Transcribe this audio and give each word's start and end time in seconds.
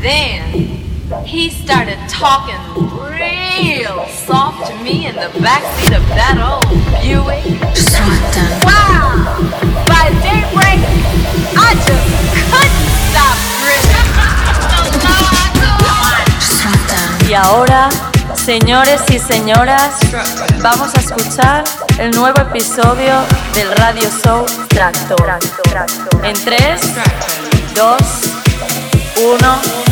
Then 0.00 0.80
he 1.26 1.50
started 1.50 1.98
talking 2.08 2.56
real 3.04 4.06
soft 4.08 4.70
to 4.70 4.76
me 4.82 5.06
in 5.06 5.14
the 5.14 5.28
backseat 5.44 5.92
of 5.94 6.00
that 6.16 6.40
old 6.40 6.64
Buick. 7.04 7.44
Wow! 8.64 9.20
By 9.84 10.08
daybreak, 10.24 10.80
I 11.52 11.76
just 11.84 12.08
couldn't 12.48 12.88
stop 13.12 13.36
grinning. 13.60 14.00
Y 17.28 17.34
ahora, 17.34 17.90
señores 18.34 19.02
y 19.10 19.18
señoras, 19.18 19.98
vamos 20.62 20.94
a 20.94 21.00
escuchar 21.00 21.64
el 21.98 22.10
nuevo 22.12 22.40
episodio 22.40 23.20
del 23.52 23.70
Radio 23.72 24.08
Show 24.24 24.46
Tracto. 24.68 25.16
En 26.24 26.34
3, 26.42 26.80
2, 27.74 27.96
1. 29.16 29.89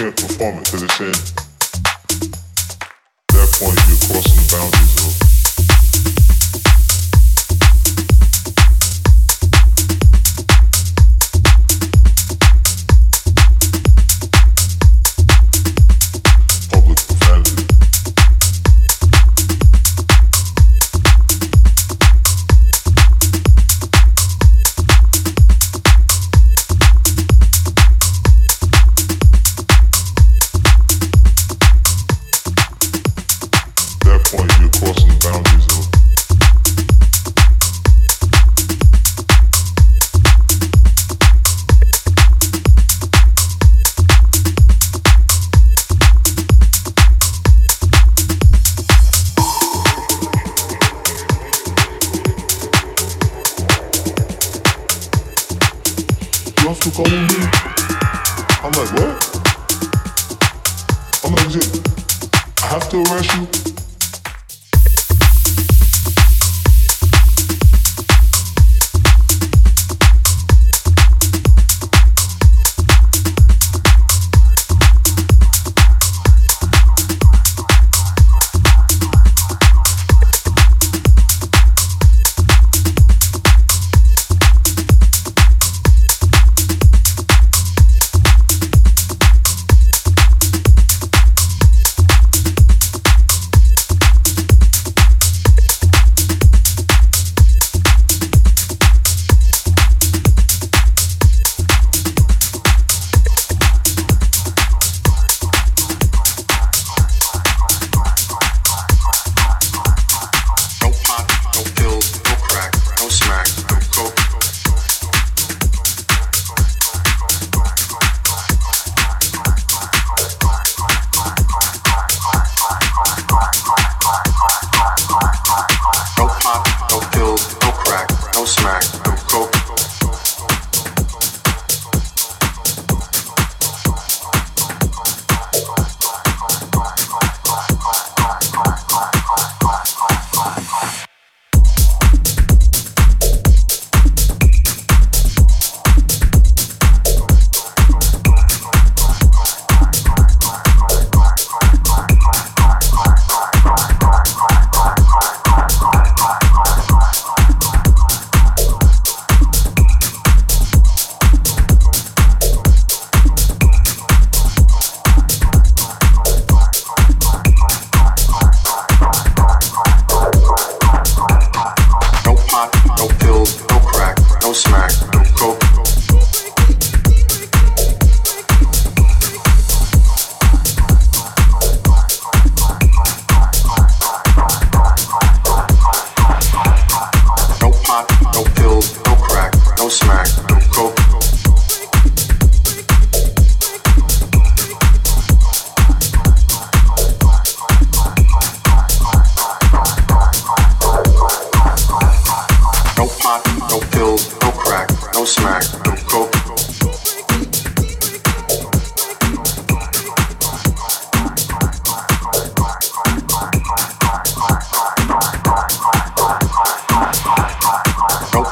sheer 0.00 0.12
performance, 0.12 0.72
as 0.72 0.82
it 0.82 0.90
said, 0.92 1.08
at 1.08 1.14
that 3.36 3.50
point 3.60 3.76
you're 3.86 4.00
crossing 4.08 4.36
the 4.40 4.48
boundaries 4.50 4.96
of 5.04 5.29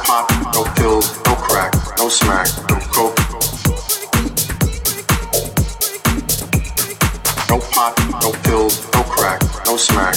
pop, 0.08 0.31
no 0.55 0.64
pills, 0.76 1.06
no 1.26 1.34
crack, 1.34 1.70
no 1.99 2.08
smack, 2.08 2.49
no 2.70 2.76
coke. 2.94 3.19
No 7.50 7.58
pop, 7.72 7.94
no 8.22 8.32
pills, 8.43 8.75
no 8.94 9.02
crack, 9.02 9.43
no 9.66 9.76
smack, 9.76 10.16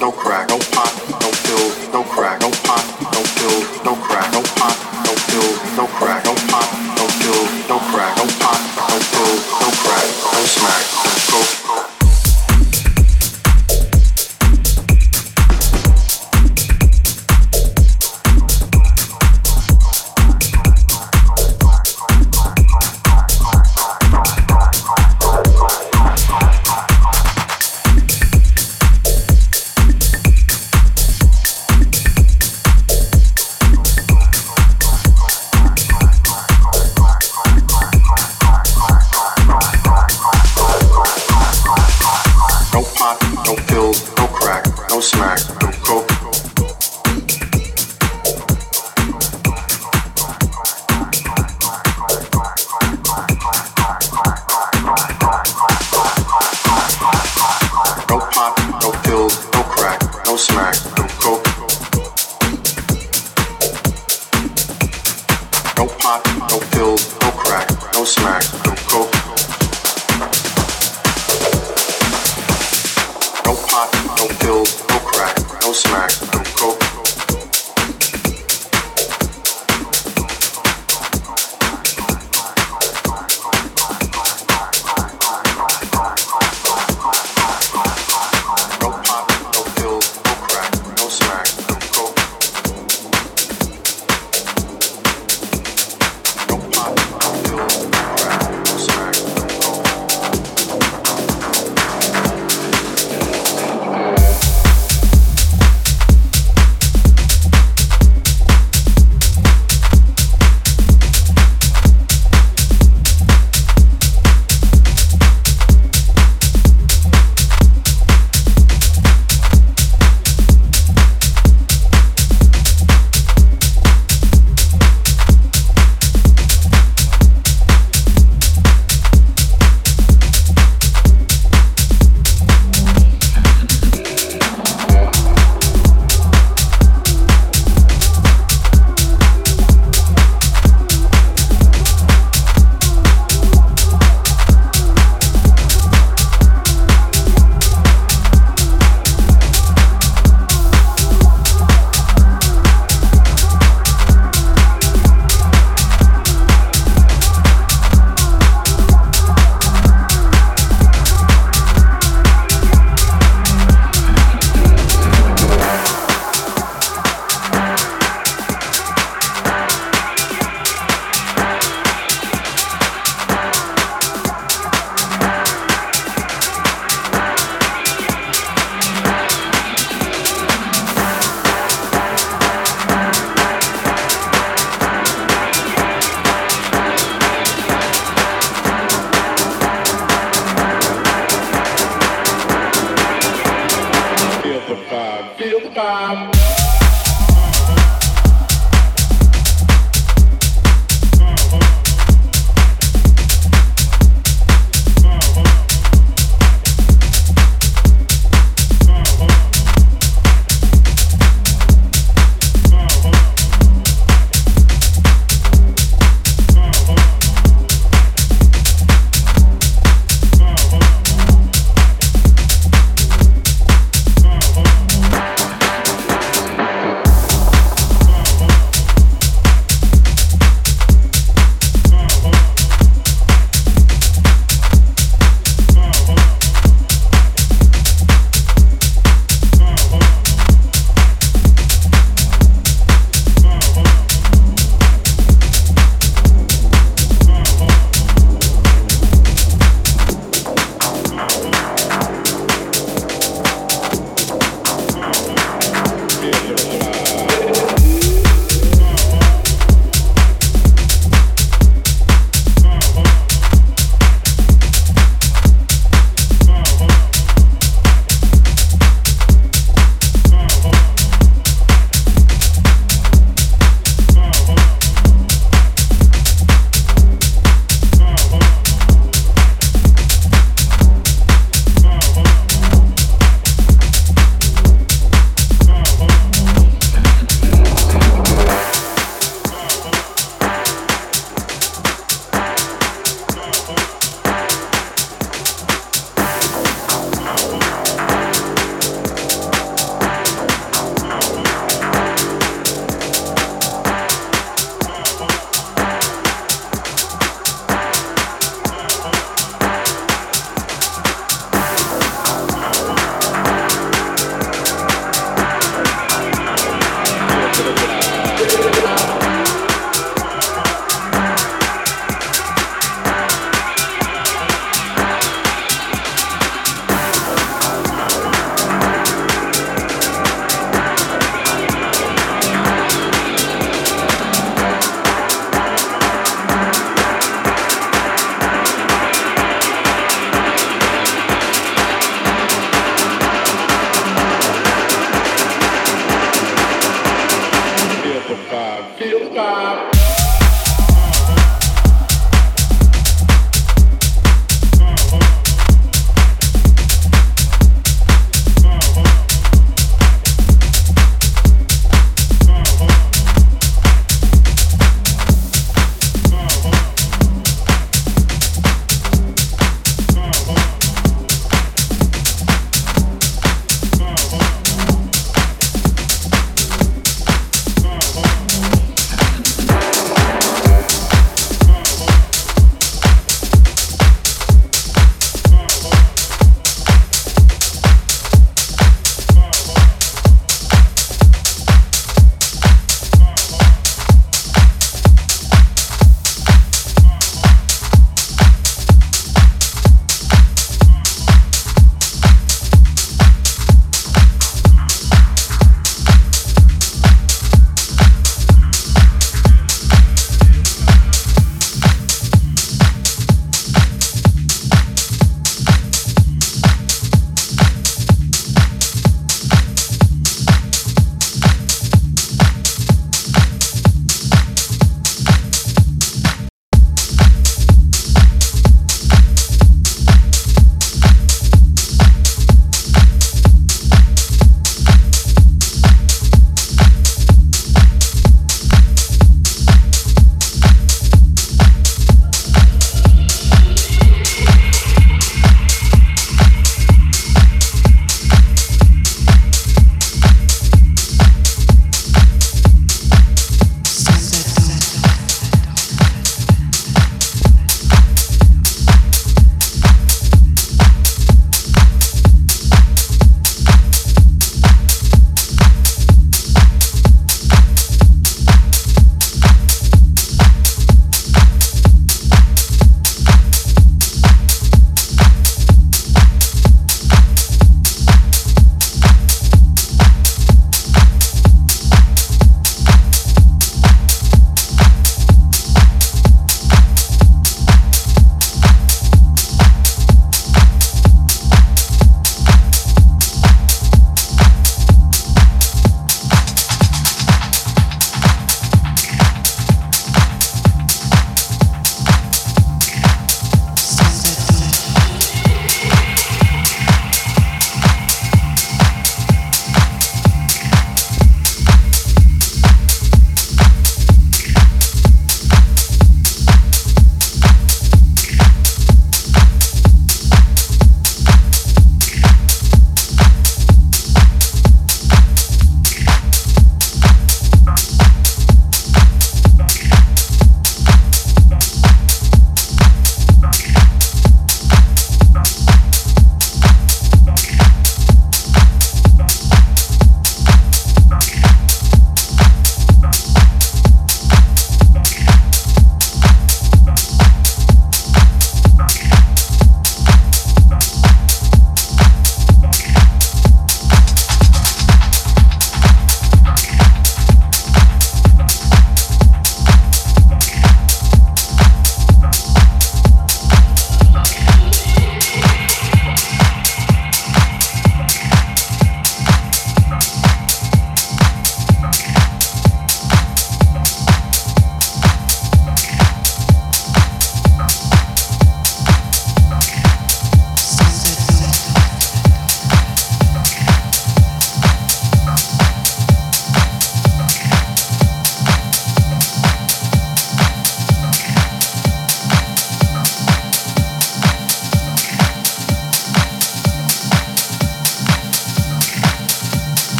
no 0.00 0.10
crack, 0.10 0.48
no 0.48 0.58
pot, 0.72 0.92
no 1.20 1.30
pills, 1.44 1.92
no 1.92 2.02
crack. 2.02 2.39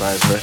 Bye, 0.00 0.16
friend. 0.16 0.39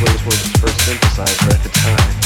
This 0.00 0.24
was, 0.24 0.52
the 0.52 0.58
first 0.60 0.78
synthesizer 0.78 1.54
at 1.54 1.62
the 1.64 1.68
time. 1.70 2.17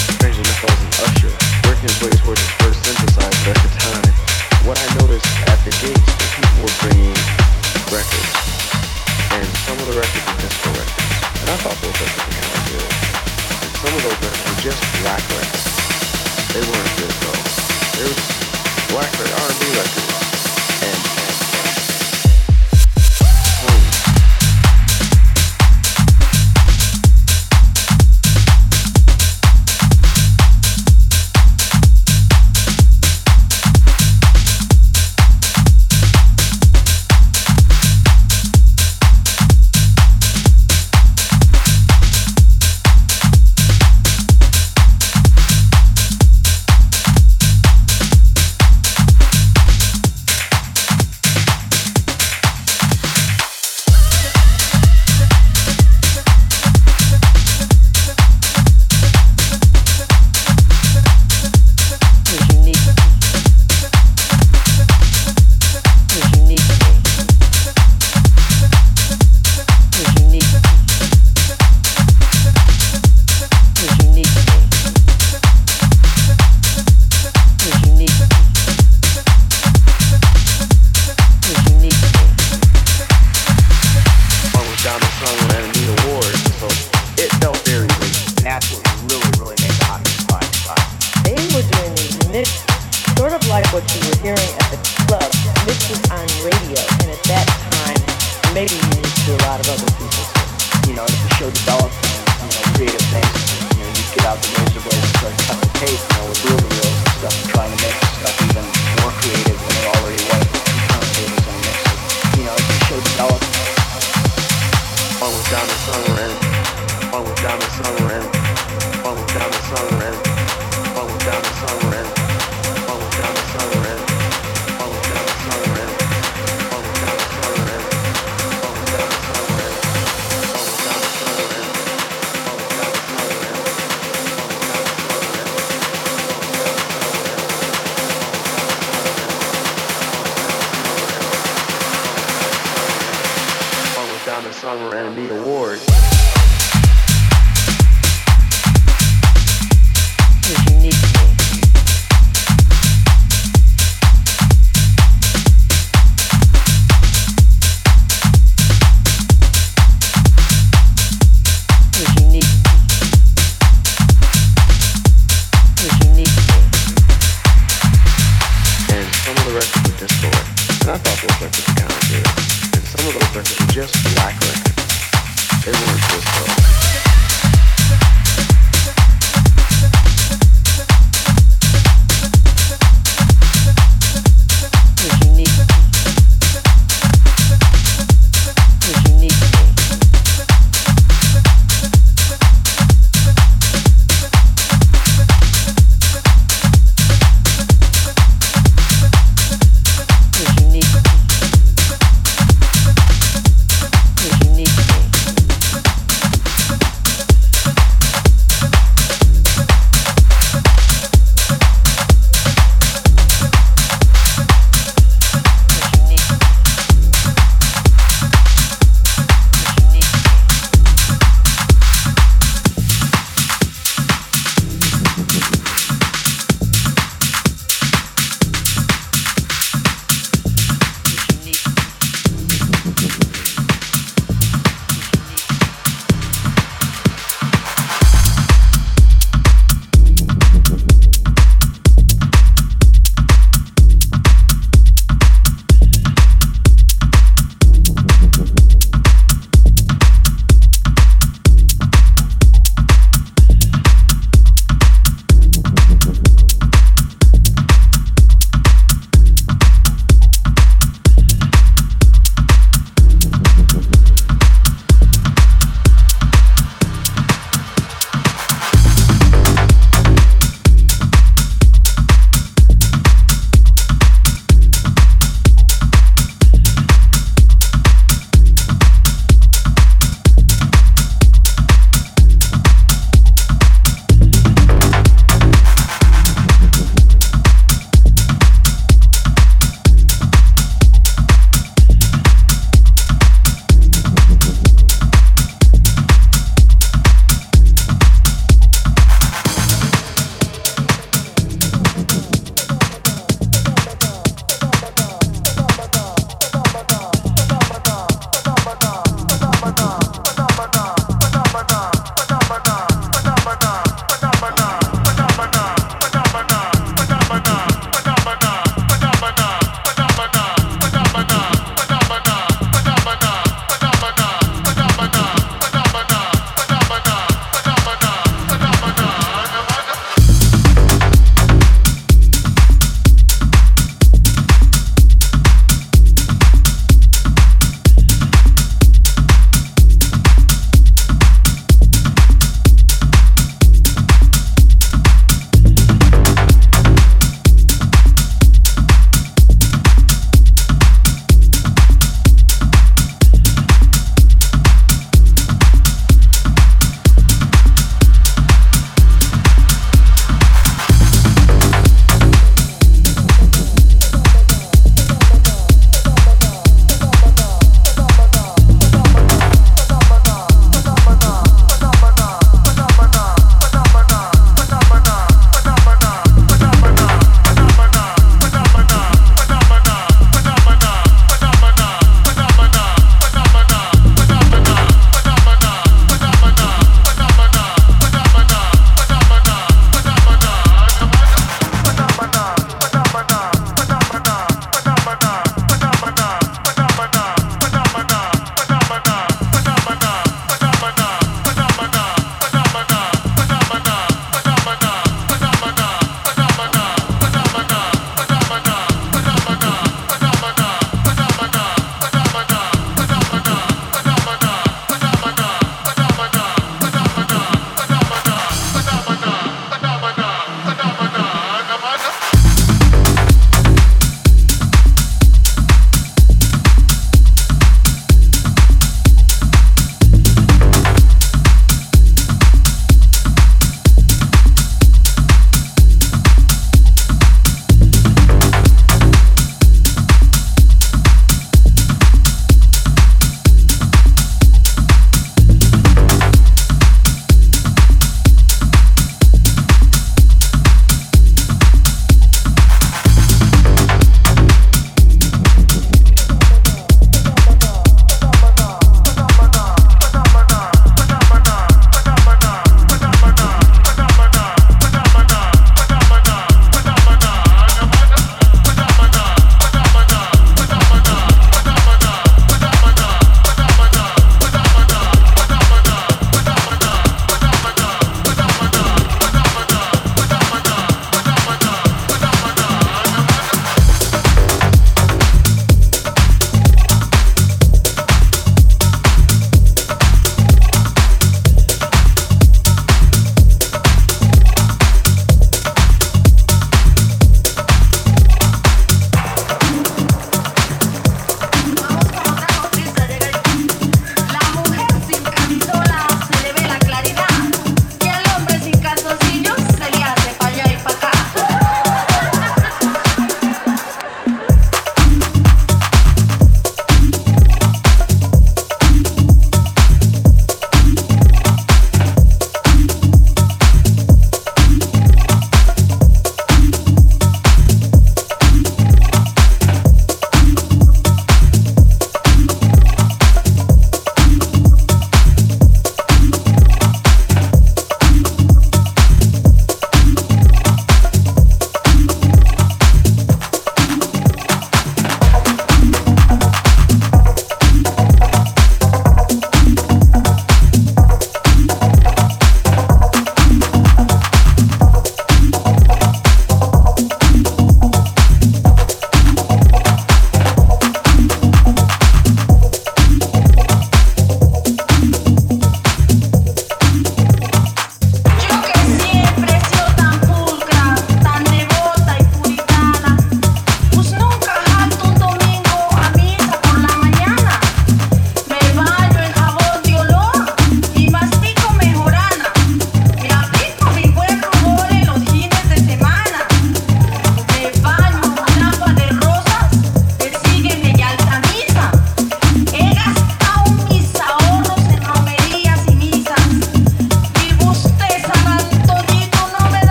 taste. 105.87 106.32